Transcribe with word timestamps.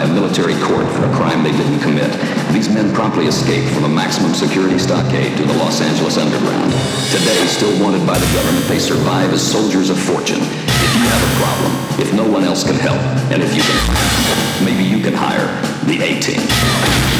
by 0.00 0.06
a 0.06 0.14
military 0.14 0.54
court 0.64 0.86
for 0.96 1.04
a 1.04 1.12
crime 1.14 1.42
they 1.44 1.52
didn't 1.52 1.80
commit. 1.80 2.10
These 2.54 2.70
men 2.70 2.90
promptly 2.94 3.26
escaped 3.26 3.68
from 3.74 3.84
a 3.84 3.88
maximum 3.88 4.32
security 4.32 4.78
stockade 4.78 5.36
to 5.36 5.44
the 5.44 5.52
Los 5.54 5.82
Angeles 5.82 6.16
underground. 6.16 6.72
Today, 7.12 7.44
still 7.46 7.72
wanted 7.84 8.06
by 8.06 8.16
the 8.16 8.32
government, 8.32 8.64
they 8.66 8.78
survive 8.78 9.30
as 9.30 9.42
soldiers 9.42 9.90
of 9.90 10.00
fortune. 10.00 10.40
If 10.40 10.92
you 10.96 11.04
have 11.04 11.22
a 11.22 11.32
problem, 11.36 12.00
if 12.00 12.14
no 12.14 12.26
one 12.26 12.44
else 12.44 12.64
can 12.64 12.76
help, 12.76 13.00
and 13.30 13.42
if 13.42 13.54
you 13.54 13.60
can, 13.60 14.64
maybe 14.64 14.84
you 14.84 15.04
can 15.04 15.12
hire 15.12 15.48
the 15.84 16.00
A-Team. 16.00 17.19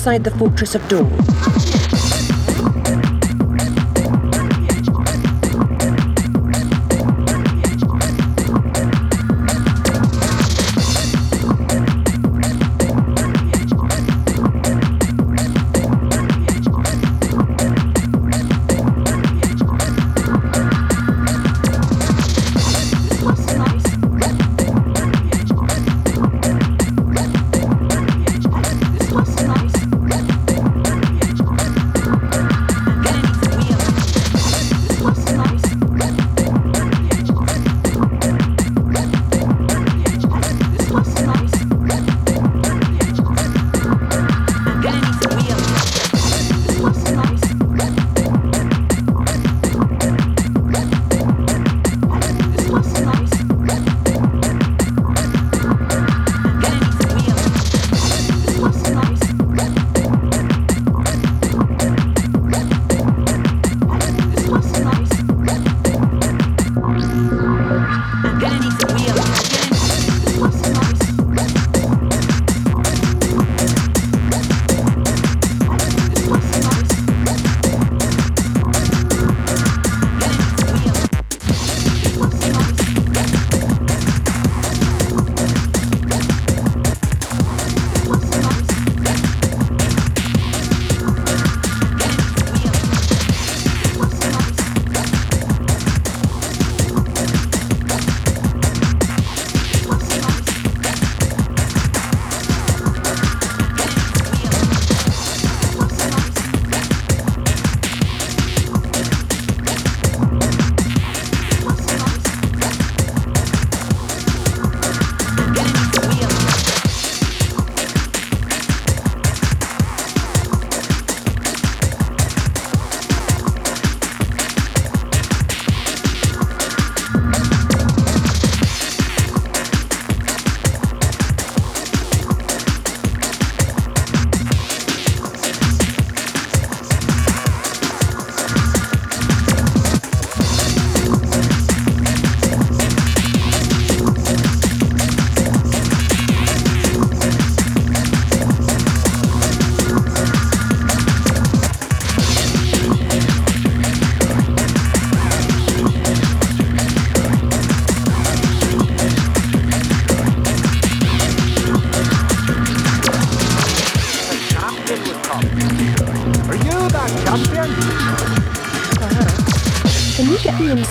inside 0.00 0.24
the 0.24 0.30
Fortress 0.30 0.74
of 0.74 0.88
Dawn? 0.88 1.69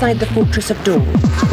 Inside 0.02 0.18
the 0.18 0.26
Fortress 0.28 0.72
of 0.72 0.82
Dawn? 0.86 1.49